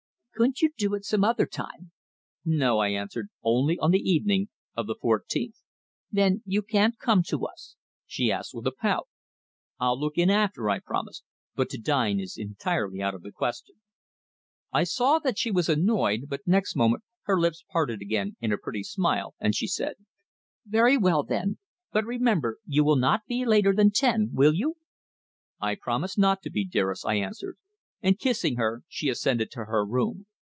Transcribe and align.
"Couldn't 0.33 0.61
you 0.63 0.71
do 0.75 0.95
it 0.95 1.05
some 1.05 1.23
other 1.23 1.45
time?" 1.45 1.91
"No," 2.43 2.79
I 2.79 2.87
answered. 2.87 3.27
"Only 3.43 3.77
on 3.77 3.91
the 3.91 3.99
evening 3.99 4.49
of 4.75 4.87
the 4.87 4.95
fourteenth." 4.99 5.61
"Then 6.11 6.41
you 6.47 6.63
can't 6.63 6.97
come 6.97 7.21
to 7.27 7.45
us?" 7.45 7.75
she 8.07 8.31
asked 8.31 8.51
with 8.55 8.65
a 8.65 8.71
pout. 8.71 9.07
"I'll 9.79 9.99
look 9.99 10.17
in 10.17 10.31
after," 10.31 10.67
I 10.67 10.79
promised. 10.79 11.23
"But 11.53 11.69
to 11.71 11.77
dine 11.77 12.19
is 12.19 12.39
entirely 12.39 13.03
out 13.03 13.13
of 13.13 13.21
the 13.21 13.31
question." 13.31 13.75
I 14.73 14.83
saw 14.83 15.19
that 15.19 15.37
she 15.37 15.51
was 15.51 15.69
annoyed, 15.69 16.21
but 16.27 16.47
next 16.47 16.75
moment 16.75 17.03
her 17.25 17.39
lips 17.39 17.63
parted 17.71 18.01
again 18.01 18.35
in 18.39 18.51
a 18.51 18.57
pretty 18.57 18.81
smile, 18.81 19.35
and 19.39 19.53
she 19.53 19.67
said: 19.67 19.93
"Very 20.65 20.97
well, 20.97 21.21
then. 21.21 21.59
But 21.91 22.03
remember, 22.07 22.57
you 22.65 22.83
will 22.83 22.95
not 22.95 23.21
be 23.27 23.45
later 23.45 23.75
than 23.75 23.91
ten, 23.91 24.31
will 24.33 24.55
you?" 24.55 24.77
"I 25.59 25.75
promise 25.75 26.17
not 26.17 26.41
to 26.41 26.49
be, 26.49 26.65
dearest," 26.65 27.05
I 27.05 27.17
answered, 27.17 27.57
and 28.03 28.17
kissing 28.17 28.55
her, 28.55 28.81
she 28.87 29.07
ascended 29.09 29.51
to 29.51 29.65
her 29.65 29.85
room. 29.85 30.25